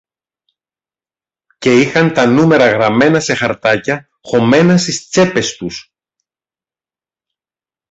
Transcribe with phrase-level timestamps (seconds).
[1.57, 5.93] και είχαν τα νούμερα γραμμένα σε χαρτάκια χωμένα στις τσέπες τους